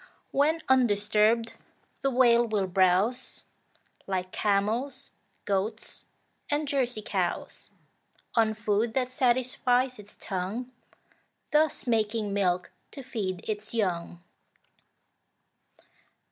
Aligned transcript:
When 0.31 0.61
undisturbed, 0.67 1.53
the 2.01 2.09
Whale 2.09 2.47
will 2.47 2.65
browse 2.65 3.43
Like 4.07 4.31
camels, 4.31 5.11
goats, 5.45 6.07
and 6.49 6.67
Jersey 6.67 7.03
cows, 7.03 7.69
On 8.33 8.55
food 8.55 8.95
that 8.95 9.11
satisfies 9.11 9.99
its 9.99 10.15
tongue, 10.15 10.71
Thus 11.51 11.85
making 11.85 12.33
milk 12.33 12.71
to 12.93 13.03
feed 13.03 13.47
its 13.47 13.75
young. 13.75 14.23